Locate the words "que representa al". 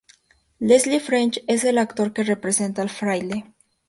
2.11-2.89